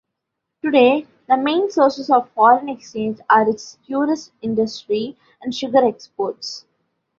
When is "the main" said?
1.29-1.69